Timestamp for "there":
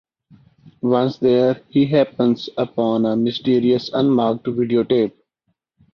1.19-1.61